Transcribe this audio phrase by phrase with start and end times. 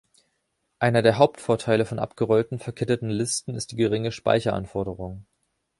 [0.79, 5.27] Einer der Hauptvorteile von abgerollten verketteten Listen ist die geringe Speicheranforderung.